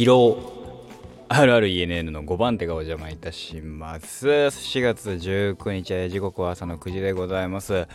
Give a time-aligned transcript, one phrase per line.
[0.00, 0.38] 疲労
[1.28, 4.28] RRENN の5番手がお邪魔いたします。
[4.28, 7.86] 4月19日時刻は朝の9時でございます。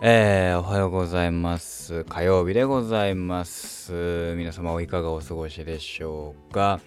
[0.00, 2.04] えー、おはようございます。
[2.04, 4.34] 火曜日でございます。
[4.36, 6.78] 皆様おいかがお過ごしでしょうか？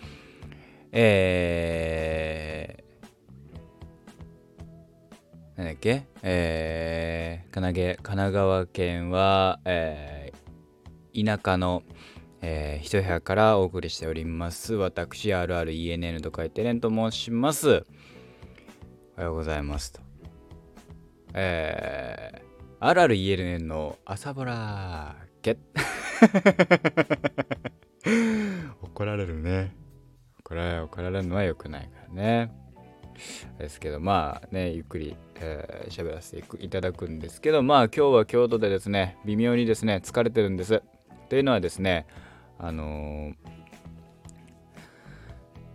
[0.94, 6.04] えー、なんだっけ？
[6.24, 11.84] えー、神奈川県は、えー、田舎の、
[12.42, 14.74] えー、一部屋からお送りしております。
[14.74, 17.86] 私、RRENN と書いてレンと申します。
[19.18, 20.02] おはようございますと。
[21.34, 25.58] えー、RRENN の朝ボラーケ
[28.82, 29.76] 怒られるね。
[30.40, 32.52] 怒られ怒られるのは良くないからね。
[33.58, 40.82] ですけどまあねゆっくり喋、えー、らせていただくんですけどまあ今日は京都でですね微妙にですね疲れてるんです。
[41.28, 42.08] というのはですね
[42.60, 43.36] あのー、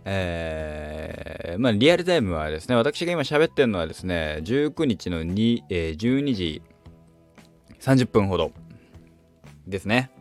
[0.05, 6.61] えー、まあリアルタイムはですね私が今喋ってるのはですね19日の2、えー、12時
[7.81, 8.51] 30分ほど
[9.67, 10.11] ですね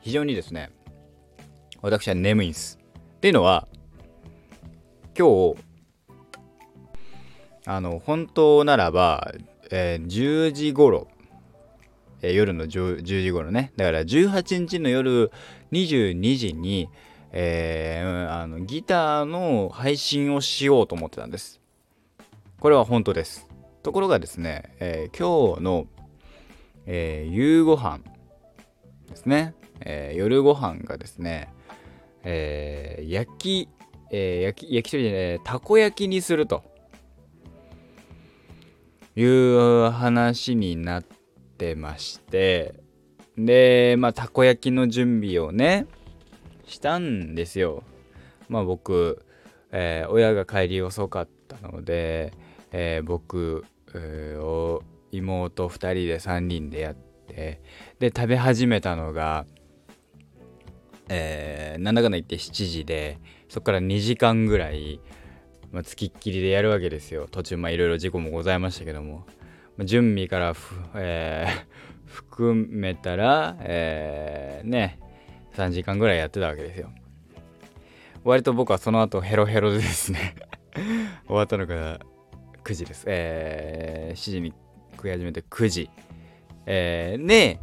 [0.00, 0.70] 非常にですね
[1.82, 2.78] 私は眠いんです。
[3.16, 3.66] っていうのは
[5.18, 5.70] 今日
[7.66, 9.32] あの本当ならば、
[9.70, 11.08] えー、10時頃、
[12.22, 13.72] えー、夜の 10, 10, 時頃ね。
[13.76, 15.30] だから18日の夜
[15.72, 16.88] 22時に、
[17.32, 21.60] えー、あのギターの配信をしようと思ってたんです。
[22.58, 23.48] これは本当です。
[23.82, 25.86] ところがですね、え今日の、
[26.86, 28.00] え夕ご飯
[29.08, 31.48] ですね、え夜ご飯がですね、
[32.22, 33.68] え焼き
[34.10, 36.64] えー、焼き、焼き鳥でね、たこ焼きにすると
[39.14, 41.19] いう話になって
[41.74, 42.74] まして、
[43.36, 45.86] で、まあ、たこ焼きの準備をね、
[46.66, 47.82] したんですよ。
[48.48, 49.24] まあ、僕、
[49.72, 52.32] えー、親が帰り遅かったので、
[52.72, 54.80] えー、僕、えー、
[55.12, 57.60] 妹2人で3人でやって
[57.98, 59.46] で食べ始めたのが、
[61.08, 63.18] えー、なんだかんだ言って7時で
[63.48, 65.00] そこから2時間ぐらい、
[65.72, 69.26] まあ、つきっきりでやるわけですよ途中まあいろいろ事故もございましたけども、
[69.78, 70.54] 準備から
[70.94, 71.66] えー、
[72.06, 74.98] 含めたら、えー、ね
[75.54, 76.90] 3時間ぐらいやってたわけですよ
[78.24, 80.34] 割と僕はその後ヘロヘロですね
[81.26, 82.00] 終わったのが
[82.64, 83.04] 9時です。
[83.06, 84.54] えー、7時に
[84.92, 85.90] 食い始めて9時。
[86.66, 87.58] えー、で、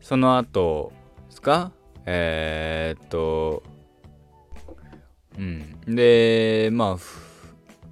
[0.00, 0.92] その後
[1.28, 1.72] ですか？
[2.06, 3.62] えー、っと、
[5.36, 5.80] うん。
[5.86, 6.96] で、まあ、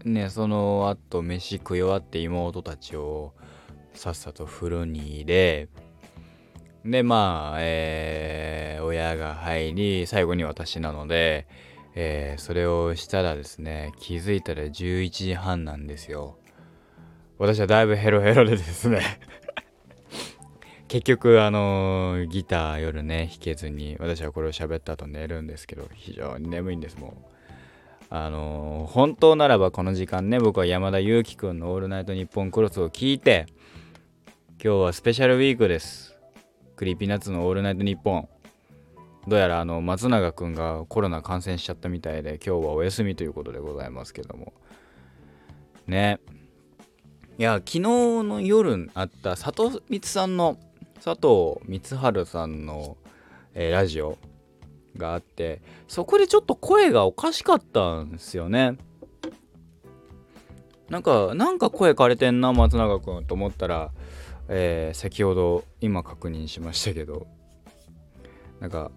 [0.06, 3.32] ね、その後飯食い終わって妹たちを
[3.92, 5.68] さっさと風呂に入れ、
[6.84, 11.48] で、まあ、えー、親が入り、最後に私なので、
[11.96, 16.38] えー、それをしたらですね、気づいたら11時半なんですよ。
[17.38, 19.02] 私はだいぶヘロヘロでですね
[20.86, 27.35] 結局、あのー、ギター夜ね、弾けずに、私はこれを喋った後寝るんですけど、非常に眠いんです、もう。
[28.08, 33.46] あのー、本当ならばこの時間ね、僕は山田裕貴くんのオールナイトニッポンクロスを聞いて、
[34.62, 36.16] 今日はスペシャルウィークです。
[36.76, 38.28] Creepy Nuts のオールナイトニッポン。
[39.26, 44.52] どうやらあの松永くんがコロナ感染しちゃったみたいで、今日はお休みということでございますけども。
[45.86, 46.20] ね。
[47.38, 50.58] いや、昨日の夜あった佐藤光さんの、
[51.04, 52.96] 佐藤光晴さんの、
[53.54, 54.16] えー、ラジオ
[54.96, 58.76] があってそこでちょっと声がおかしかったんですよね。
[60.88, 63.90] なんかなんか声枯れてんな松永君と思ったら、
[64.48, 67.26] えー、先ほど今確認しましたけど。
[68.60, 68.90] なんか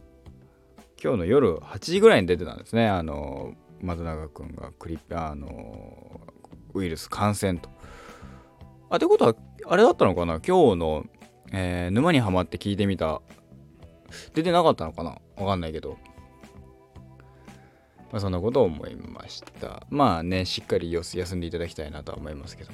[1.03, 2.87] 今日の夜8時ぐらいに出てたんですね。
[2.87, 6.21] あの松永君がクリップあの
[6.73, 7.69] ウイルス感染と。
[8.89, 9.35] あってことは
[9.67, 10.39] あれだったのかな？
[10.39, 11.05] 今日の、
[11.51, 13.21] えー、沼にはまって聞いてみた。
[14.33, 15.17] 出てなかったのかな？
[15.39, 15.97] わかんないけど。
[18.11, 19.85] まあ、そんなことを思いました。
[19.89, 22.71] まあね、しっかり休んでいただきたいなとは思いますけど。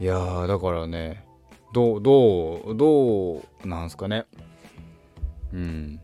[0.00, 1.24] いやー、だからね、
[1.72, 4.26] どう、どう、どうなんすかね。
[5.52, 6.00] うん。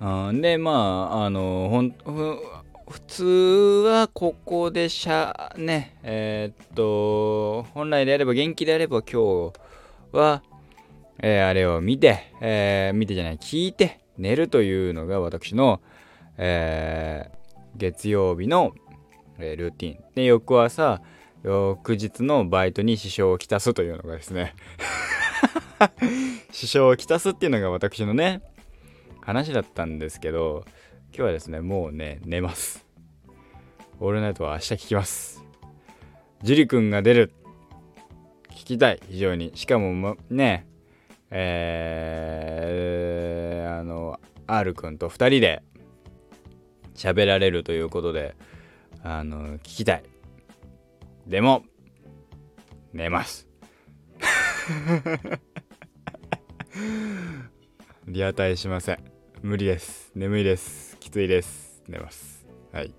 [0.00, 1.94] あで、まあ、あの、ほん、
[2.88, 3.24] 普通
[3.86, 9.52] はここでしゃ、ね、えー、っと、本来であれば元気であれば今日
[10.12, 10.42] は、
[11.22, 15.80] えー、あれを見て、えー、見てじゃない、聞いて寝るというのが私の、
[16.38, 18.74] えー、月曜日の、
[19.38, 20.04] えルーティン。
[20.14, 21.00] で、翌朝、
[21.42, 24.54] 翌日のバイトに支障をきたすというのがですね
[26.52, 28.42] 支障をきたすっていうのが私のね
[29.22, 30.64] 話だったんですけど
[31.08, 32.86] 今日はですねもうね寝ます。
[33.98, 35.44] オールナイトは明日聞きます。
[36.42, 37.32] 樹里くんが出る。
[38.50, 39.00] 聞きたい。
[39.10, 39.52] 非常に。
[39.54, 40.66] しかも、ま、ね
[41.30, 45.62] えー、あの R くんと2人で
[46.94, 48.36] 喋られるということで
[49.02, 50.04] あの聞きたい。
[51.26, 51.64] でも
[52.92, 53.48] 寝ます。
[58.06, 58.98] リアタイしません。
[59.42, 60.10] 無理です。
[60.14, 60.96] 眠いです。
[60.98, 61.82] きついです。
[61.88, 62.46] 寝ます。
[62.72, 62.92] はい。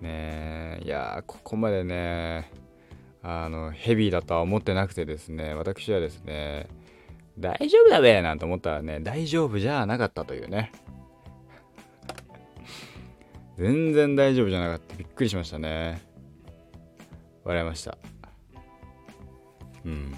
[0.00, 2.50] ねえいやここまでね
[3.22, 6.68] あのヘビーだとは思ってなくてですね私はですね
[7.38, 10.72] 大丈夫だべなんて思ったらね大丈夫じゃなかったというね。
[13.56, 14.96] 全然大丈夫じゃなかった。
[14.96, 16.00] びっくりしましたね。
[17.44, 17.98] 笑いました。
[19.84, 20.14] うん。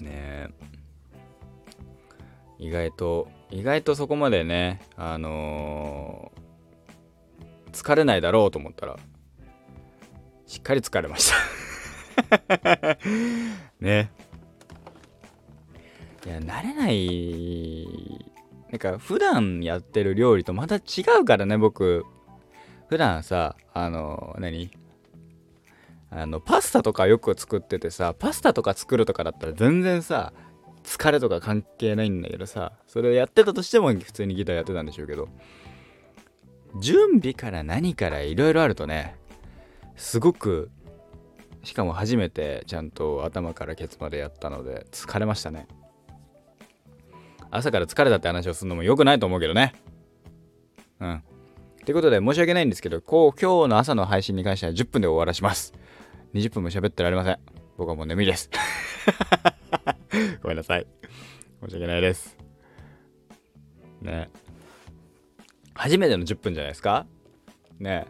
[0.00, 0.48] ね
[2.58, 6.33] 意外と意外とそこまでねあのー、
[7.74, 8.96] 疲れないだろうと思ったら
[10.46, 11.36] しっかり疲れました。
[13.80, 14.10] ね。
[16.24, 18.24] いや慣れない
[18.70, 20.80] なんか普段やってる料理とまた違
[21.20, 22.04] うからね僕。
[22.88, 24.70] 普段さあの何？
[26.10, 30.32] あのパスタとかよく作っててさパスタとか作るとかだったら全然さ
[30.84, 35.28] 疲れとか関係ないんだけどさそれをやってたとしても普通にギターやってたんでしょうけど。
[36.80, 39.16] 準備から何からいろいろあるとね
[39.96, 40.70] すごく
[41.62, 45.66] しかも初めてちゃんと頭からケツまでやったので疲れましたね
[47.54, 49.74] 朝から疲れたって話をするのも良くないと思うけどね。
[50.98, 51.22] うん。
[51.84, 55.72] ということで申し訳ないんですけど、こう、今日の朝の配信に関しては10分で終わらします。
[56.34, 57.38] 20分も喋ってられません。
[57.76, 58.50] 僕はもう眠いです。
[60.42, 60.86] ごめんなさい。
[61.62, 62.36] 申し訳ないです。
[64.02, 64.30] ね。
[65.74, 67.06] 初めての10分じゃないですか？
[67.78, 68.06] ね。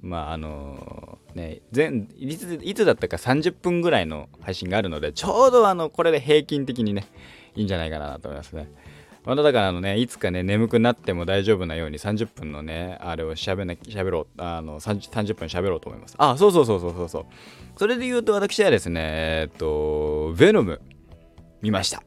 [0.00, 7.06] まああのー、ね全いついつだったか30分ぐらいの配信があるのでちょうどあのこれで平均的にね
[7.54, 8.70] いいんじゃないかなと思いますね。
[9.22, 16.14] まただからあのね、いつかね、眠くなっても大丈夫なように30分のね、あれを喋な喋ろう、あの 30, 30分喋ろうと思います。
[16.16, 17.26] あ、そうそうそうそうそうそう。
[17.76, 20.80] それで言うと私はですね、えっと、ヴェノム
[21.60, 22.02] 見ました。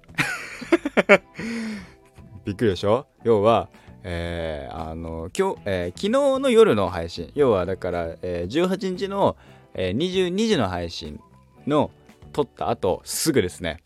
[2.45, 3.05] びっくりでしょ？
[3.23, 3.69] 要は、
[4.03, 6.09] えー、あの今日、えー、昨日
[6.39, 7.31] の夜の配信。
[7.35, 9.37] 要はだから、えー、18日の、
[9.73, 11.19] えー、22時の配信
[11.65, 11.91] の
[12.33, 13.83] 撮った後すぐですね。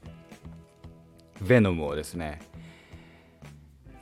[1.44, 2.40] ヴェノムをですね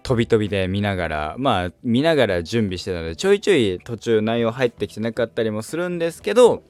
[0.03, 6.63] 飛び飛びで見ながらまあ見ながら準備してたのでちょいちょい途中内容入ってきてなかったりもするんですけど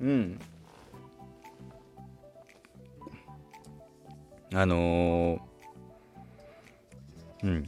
[0.00, 0.38] うん。
[4.54, 5.40] あのー、
[7.42, 7.66] うん。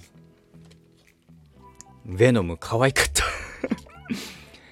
[2.07, 3.25] ヴェノム可愛かった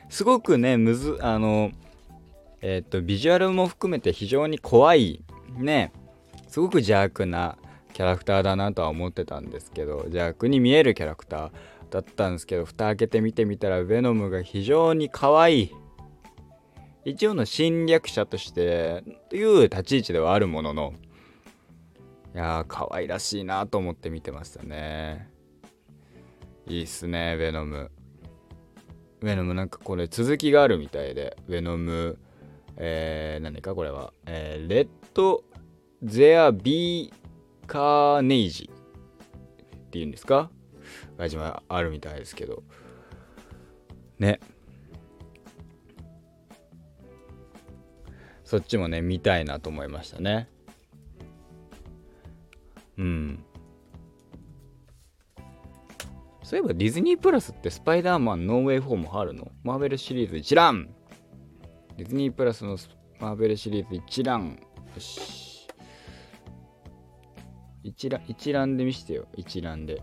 [0.09, 1.71] すごくねむずあの
[2.61, 5.23] えっ、ー、とビジュアルも含めて非常に怖い
[5.57, 5.93] ね
[6.49, 7.57] すごく邪悪な
[7.93, 9.51] キャラクターだなとは思ってたん。
[9.51, 11.51] ですけど邪悪に見えるキャラクター
[11.91, 12.35] だったん。
[12.35, 15.73] ですけど蓋開けて見てみたらヴェノムが非常に可愛い
[17.05, 20.95] 一応の侵略者としてという立ち位置ではあるものの
[22.39, 25.29] やー可愛らしいなと思って見てましたね。
[26.67, 27.91] いいっすねヴェノム
[29.21, 32.19] ヴェノムなんかこれ続きがあるみたいでヴェノム
[32.77, 35.43] えー、何かこれは、えー、レッド
[36.05, 37.13] There be
[37.67, 38.75] carnage っ
[39.91, 40.49] ていうんですか？
[41.17, 42.63] が島あるみたいですけど。
[44.21, 44.39] ね。
[48.45, 50.49] そっちもね見たいなと思いましたね。
[52.99, 53.45] うん。
[56.43, 59.53] そういえばディズニープラスってスパイダーマンノーウェイ4もあるの？
[59.63, 60.89] マーベルシリーズ一覧。
[61.97, 62.77] ディズニープラスの
[63.21, 64.59] マーベルシリーズ一覧。
[64.95, 65.69] よし。
[67.83, 69.27] 一覧一覧で見してよ。
[69.37, 70.03] 一覧で。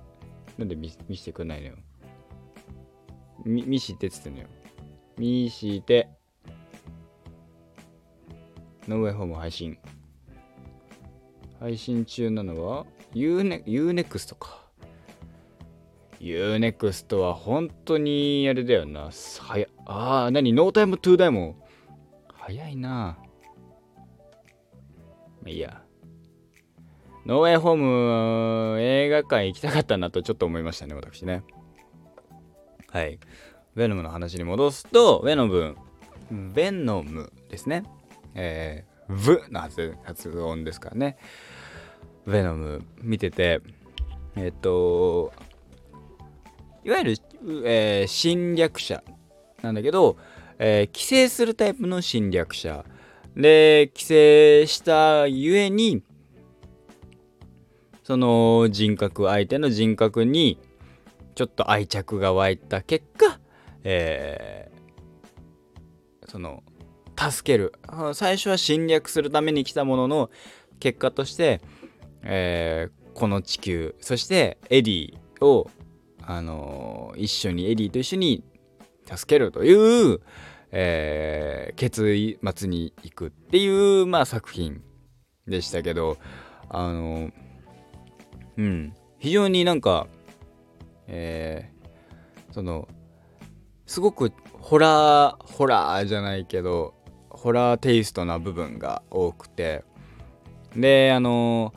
[0.58, 1.76] なんで見見してくんないのよ。
[3.44, 4.48] み見してっつってんのよ。
[5.18, 6.10] 見して。
[8.88, 9.78] ノーウェイホーム配信。
[11.60, 14.66] 配信中なのは UNEXT か。
[16.20, 19.10] UNEXT は本当にあれだよな。
[19.40, 20.54] はやああ何？
[20.54, 21.56] ノータイムトゥーダイも
[22.34, 22.90] 早いな。
[22.90, 23.18] ま
[25.46, 25.82] あいいや。
[27.26, 27.76] ノーウェイホー
[28.76, 31.44] ム映画館行きたかったなとちょっと思いましたね、私ね。
[32.92, 33.20] はい。
[33.76, 35.76] ヴェノムの話に戻すとヴェノム
[36.32, 37.84] ヴェノムですね。
[38.36, 41.18] えー、ブの発音ですからね。
[42.28, 43.62] ヴェノム見てて
[44.36, 45.32] えっ、と
[46.84, 47.18] いわゆる、
[47.66, 49.04] えー、侵略者
[49.62, 50.18] なんだけど、
[50.60, 52.86] えー、寄生するタイプの侵略者。
[53.36, 56.02] で寄生したゆえに
[58.04, 60.58] その人格相手の人格に
[61.34, 63.40] ちょっと愛着が湧いた結果、
[63.84, 66.64] えー、その
[67.18, 67.74] 助ける。
[68.14, 70.30] 最初は侵略するために来たものの
[70.80, 71.62] 結果として、
[72.24, 75.70] えー、この地球そしてエリーを、
[76.22, 78.44] あのー、一緒にエリーと一緒に
[79.06, 80.20] 助けるという、
[80.72, 82.04] えー、結
[82.56, 84.82] 末に行くっていう、まあ、作品
[85.48, 86.18] でしたけど
[86.70, 87.32] あの
[88.58, 88.94] うん。
[89.20, 90.08] 非常になんか
[91.08, 92.88] えー、その
[93.86, 96.94] すごくホラーホラーじゃないけど
[97.46, 99.84] ホラーテイストな部分が多くて。
[100.76, 101.76] であの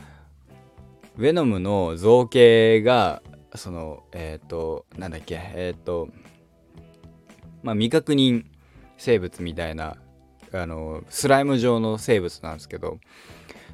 [1.19, 3.23] ヴェノムの造形が
[3.55, 6.09] そのえっ、ー、となんだっけえっ、ー、と
[7.63, 8.47] まあ未確認
[8.97, 9.99] 生物みたいな
[10.55, 12.99] あのスライム状の生物なんですけど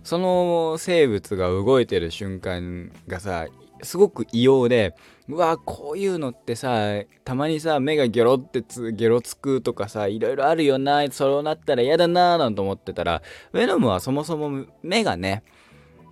[0.03, 3.47] その生物が動いてる瞬間がさ
[3.85, 4.95] すごく異様で
[5.29, 13.23] うわこういうのってさたまにさ目がギョロってつゲロつくとかさいろいろあるよなそうなったら嫌だなーなんて思ってたら
[13.53, 15.43] ウェノムはそもそも目がね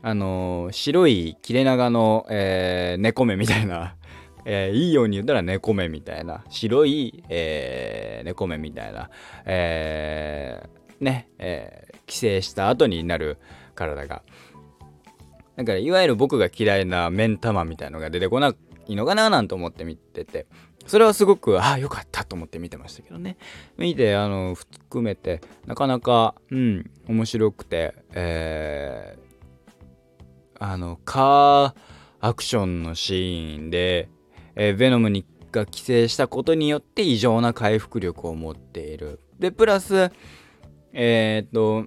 [0.03, 3.95] あのー、白い切れ長の、えー、猫目みたいな、
[4.45, 9.11] えー、いいように言ったら猫目みたいな白い、えー、猫目みたいな、
[9.45, 13.39] えー、ね、えー、寄生した後になる
[13.77, 14.23] 体が。
[15.57, 18.55] だからいわゆる僕が嫌いな目ん玉みたいのが出てこな
[18.87, 20.47] いのかななんて思って見てて。
[20.87, 23.37] それはすごくああよかったと思って見てましたけどね。
[23.77, 31.75] 見てあの含めてなかなかうん面白くてえー、あのカー
[32.21, 34.09] アクションのシーンで、
[34.55, 39.21] えー、ヴェノムにが寄生したことによって異常な回復力を持っている。
[39.39, 40.11] でプラス
[40.93, 41.87] えっ、と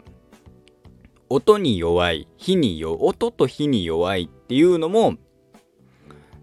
[1.35, 5.17] 音に弱い火に弱音と火に弱いっていうのも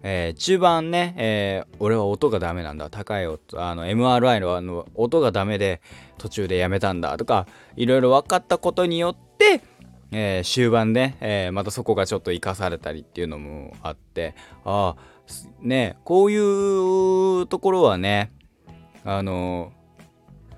[0.05, 2.89] えー、中盤ね、えー、俺は音がダメなんだ。
[2.89, 5.81] 高い音あの MRI のあの音がダメで
[6.17, 7.47] 途中でやめたんだとか
[7.77, 9.63] いろいろ分かったことによって、
[10.11, 14.35] えー、終盤で、えまたそこがちょっと生かされたりっていうのもあって
[14.65, 15.01] ああ
[15.61, 18.33] ねこういうところはね
[19.05, 19.71] あの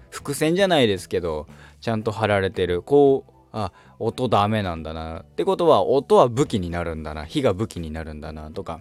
[0.10, 1.46] 伏線じゃないですけど
[1.82, 2.82] ちゃんと貼られてる。
[2.82, 5.22] こうあ音ダメなんだな。
[5.22, 7.26] ってことは音は武器になるんだな。
[7.26, 8.80] 火が武器になるんだなとか。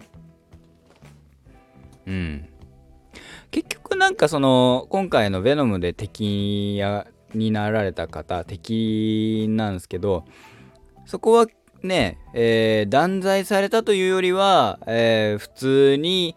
[2.05, 2.49] うん。
[3.51, 6.81] 結局なんかその今回の「ヴェノム」で敵
[7.33, 10.25] になられた方敵なんですけど
[11.05, 11.45] そこは
[11.81, 16.35] ね、えー、断罪されたというよりは、えー、普通に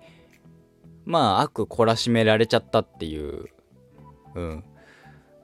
[1.04, 3.47] まあ悪懲らしめられちゃったっていう。
[4.35, 4.64] うん。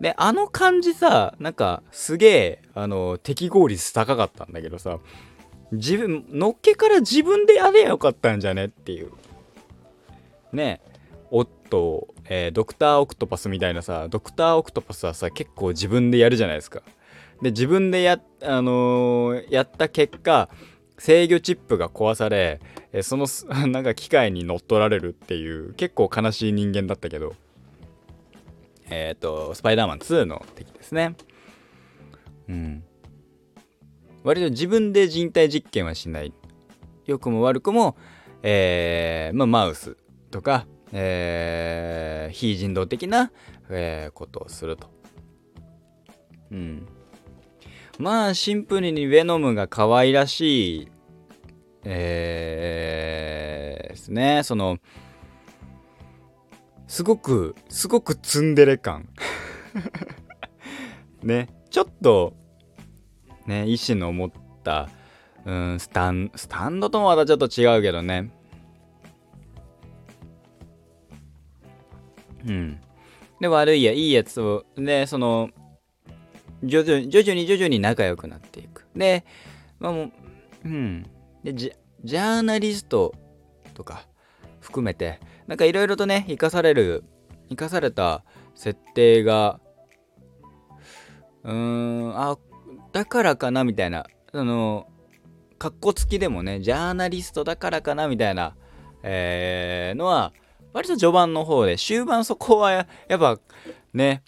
[0.00, 4.98] であの感じさなんかすげえあの適合率高かったんだけどさ
[5.72, 9.12] 自分のっけから自分でやれよかったんじゃねっていう。
[10.52, 10.80] ね
[11.30, 16.82] おっと、えー、ドクター・オクトパスみたいなさドクター・オクトパスはさ結構自分でやるじゃないですか。
[17.42, 20.48] で自分でや,、あのー、やった結果
[20.98, 22.60] 制御チップが壊され、
[22.92, 23.26] えー、その
[23.66, 27.34] なんか機械に乗っ取られるっていう結構悲しい人間だったけど。
[28.90, 31.16] えっ、ー、とスパイダーマン2の敵ですね
[32.48, 32.84] うん
[34.22, 36.32] 割と自分で人体実験はしない
[37.06, 37.96] 良くも悪くも
[38.46, 39.96] えー、まあマウス
[40.30, 43.32] とか、えー、非人道的な、
[43.70, 44.90] えー、ことをすると。
[46.50, 46.86] うん。
[47.98, 50.88] まあシンプルにヴェノムが可愛らしい、
[51.84, 54.42] えー、ですね。
[54.44, 54.76] その、
[56.94, 59.08] すごく、すごくツンデレ感。
[61.24, 61.48] ね。
[61.68, 62.34] ちょっと、
[63.48, 64.32] ね、意志の持っ
[64.62, 64.88] た、
[65.44, 68.30] うん、スタン、スタンドともまたちょっと違うけどね。
[72.46, 72.80] うん。
[73.40, 75.50] で、悪いや、いいやつを、で、その、
[76.62, 78.86] 徐々に、徐々に徐々に仲良くなっていく。
[78.94, 79.24] で、
[79.80, 80.12] まあもう、
[80.64, 81.02] うん。
[81.42, 83.12] で、ジャーナリスト
[83.74, 84.06] とか
[84.64, 87.04] 含めて、なんかいろいろとね、生かされる、
[87.50, 89.60] 生かされた設定が、
[91.44, 92.36] うーん、あ、
[92.92, 94.88] だからかなみたいな、その、
[95.58, 98.56] かっこつきでもね、ジャーナリストだからかなみたいな、
[99.02, 100.32] えー、のは、
[100.74, 103.38] 割と序盤の方で終盤そこはやっぱ
[103.94, 104.22] ね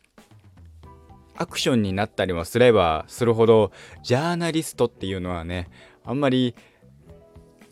[1.37, 5.69] アクションになったりもすればするほどジャーナリストっていうのはね
[6.05, 6.55] あんまり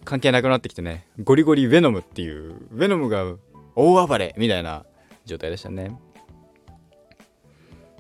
[0.05, 3.37] 関係なくなってきてねゴリゴリヴェノムっていうヴェノムが
[3.75, 4.85] 大暴れみたいな
[5.25, 5.99] 状態でしたね。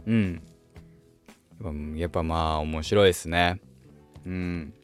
[0.07, 0.43] うん。
[1.97, 3.61] やっぱまあ面白いですね。
[4.27, 4.75] うん。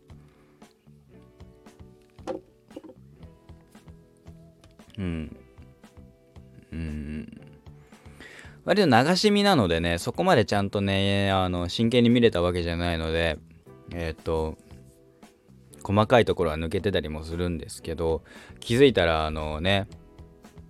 [4.99, 5.37] うん。
[6.73, 7.41] うん。
[8.65, 13.39] 割と流し見なのでねそこまでちゃんとねあの真剣に見れたわけじゃないので
[13.93, 14.57] えっ、ー、と
[15.83, 18.23] 細かいところは抜けてたりもするんですけど
[18.61, 19.89] 気づいたらあのね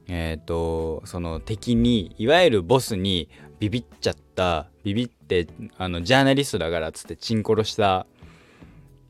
[0.09, 8.07] えっ、ー、とその敵にいわゆるボスにビビっちゃったビビってあのジャーナリストだからっつってチンコロした、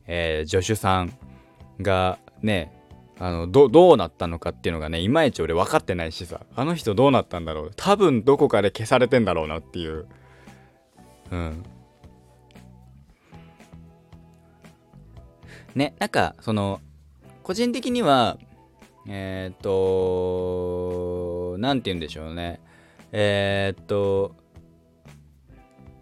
[0.06, 1.16] えー、助手さん
[1.80, 2.72] がね
[3.18, 10.06] あのどどうなったのかっていうのがねいまいち俺分かってないしさあの人どうなったんだろう多分どこかで消されてんだろうなっていう。
[11.30, 11.64] うん。
[15.74, 16.80] ねなんかその
[17.42, 18.38] 個人的には
[19.06, 22.60] えー、っと何て言うんでしょうね。
[23.12, 24.34] えー、っと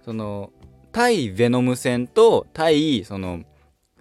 [0.04, 0.52] その
[0.92, 3.42] 対ヴェノム戦と対その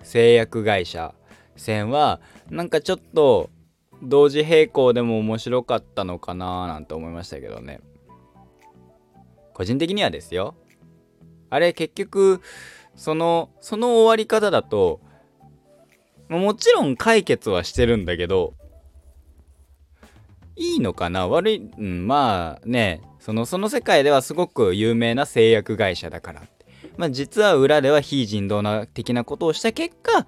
[0.03, 1.13] 製薬会社
[1.55, 2.19] 戦は
[2.49, 3.49] なんかちょっと
[4.03, 7.81] 同時並行でも面白かったのかななんて思いましたけどね。
[9.53, 10.55] 個人的にはですよ。
[11.49, 12.41] あれ結局
[12.95, 15.01] そのその終わり方だと
[16.29, 18.53] もちろん解決はしてるんだけど
[20.55, 21.27] いいのかな？
[21.27, 26.43] 悪い、うん、まあねそのその世界ではすごく有名な製薬会社だから。
[26.97, 30.25] まあ実は裏では非人道な的なことをした結果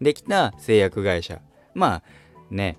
[0.00, 1.40] できた製薬会社。
[1.74, 2.02] まあ
[2.50, 2.76] ね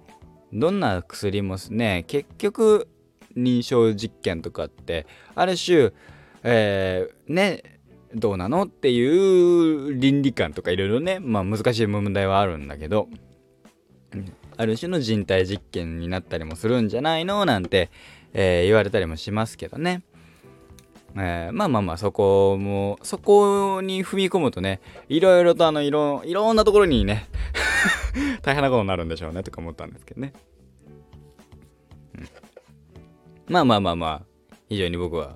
[0.52, 2.88] どんな薬もね結局
[3.36, 5.92] 認証実験とかってある種、
[6.44, 7.73] えー、ね
[8.16, 13.08] どうなのっていう倫理観とかいろいろねまあ難しい問題はあるんだけど、
[14.58, 17.90] ある種の人体実験になったりもするんじゃないのなんて、
[18.34, 20.04] えー、言われたりもしますけどね。
[21.16, 27.30] えー、まあまあまあそこもそこに踏み込むとねいろいろとあのいろいろんなところにね
[28.42, 30.34] 大変なことになるんでしょうねとか思ったんですけどね、
[33.48, 35.36] うん、まあまあまあまあ非常に僕は、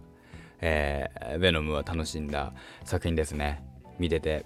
[0.61, 3.63] えー、ヴェノムは楽しんだ作品ですね。
[3.99, 4.45] 見てて。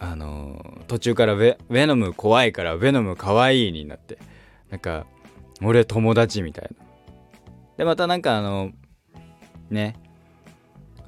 [0.00, 4.18] あのー、途中からヴェノム怖いからヴェノム可愛いになって。
[4.70, 5.06] なんか
[5.62, 6.86] 俺友達みたいな。
[7.78, 8.72] でまたなんかあの
[9.70, 9.96] ね。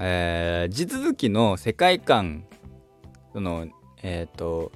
[0.02, 2.44] えー、地続きの世界観
[3.34, 3.66] その
[4.02, 4.72] えっ、ー、と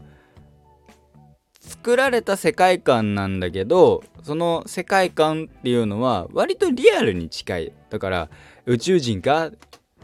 [1.84, 7.72] 作られた世界観なんだけどその世界観っていうのは割とリアルに近い。
[7.90, 8.30] だから
[8.64, 9.50] 宇宙人が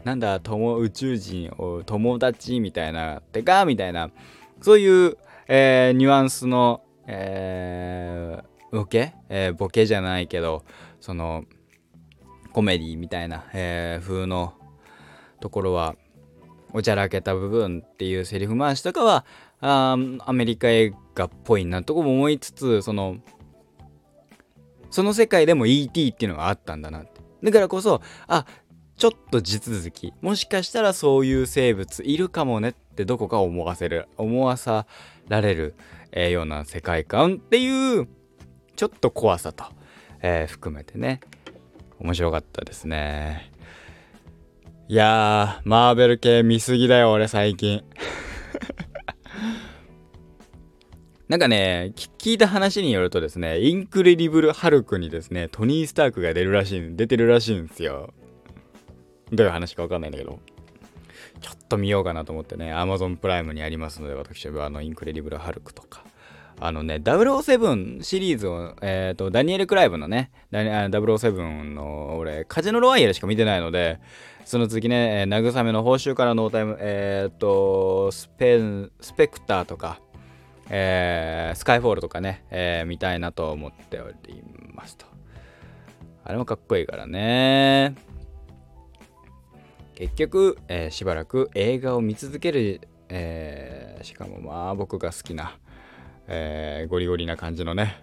[0.03, 4.11] なんだ友宇宙人を友達みたいなってかみたいな
[4.61, 5.17] そういう、
[5.47, 10.63] えー、ニュアンスの、えー、ボケ、えー、ボケじゃないけど
[10.99, 11.45] その
[12.53, 14.53] コメディみたいな、えー、風の
[15.39, 15.95] ところは
[16.73, 19.25] おちゃらけた部分っていうセリフ回しとかは
[19.61, 23.17] あアメリカ映画っぽいなとこも思いつつその
[24.89, 28.45] その世界でも ET っていうのがあったんだなってだからこそあ
[28.97, 34.85] ちょっと地続きもしかしたらそういう生物いるかもねってどこか思わせる思わさ
[35.27, 35.75] られる、
[36.11, 38.07] えー、ような世界観っていう
[38.75, 39.65] ちょっと怖さと、
[40.21, 41.21] えー、含めてね
[41.99, 43.51] 面白かったですね
[44.91, 47.81] いやー、マーベル系見すぎだよ、俺最近。
[51.31, 58.13] なんかね、聞いた話によるとですね、インクレディブル・ハルクにですね、トニー・スタークが出るらしい、出てるらしいんですよ。
[59.31, 60.39] どういう話かわかんないんだけど。
[61.39, 66.03] ちょっと見ようかなと思ってね、Amazon プライムにありますので、私はあの、インクレディブル・ハルクとか、
[66.59, 74.01] あのね、007シリーズを、えっ、ー、と、ダニエル・クレイグのね、007の、俺、カジノロワイヤルしか見てないので、
[74.43, 78.59] その次ね、え、慰めの報酬からノータイム、えっ、ー、と、スペ
[78.99, 80.01] スペクターとか、
[80.73, 84.41] えー、スカイフォールとかね、えー、見たいなと思っており
[84.73, 85.05] ますと。
[86.23, 87.93] あれもかっこいいからね。
[89.95, 95.59] 結局、えー、しばらく映画を見続ける、えー、しかもまあ僕が好きな、
[96.27, 98.01] えー、ゴリゴリな感じのね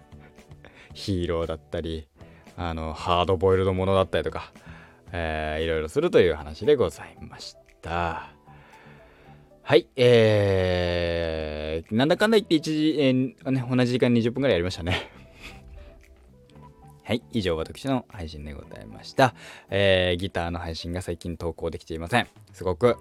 [0.93, 2.07] ヒーローだったり
[2.55, 4.53] あのハードボイルドものだったりとか、
[5.11, 8.38] えー、いろいろするという話でございました
[9.69, 15.11] はいえー、なんだかんだ言って1時、えーね、同じ時間20分ぐらいやりましたね
[17.05, 19.35] はい、以上私の配信でございました。
[19.69, 22.27] えー、ギターの配信が最近投稿できていません。
[22.51, 22.97] すごく、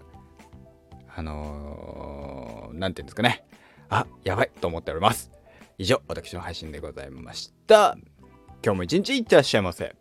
[1.15, 3.45] あのー、なんていうんですかね。
[3.89, 5.31] あ、やばいと思っております。
[5.79, 7.97] 以上、私の配信でございました。
[8.63, 9.95] 今日も一日いってらっしゃいませ。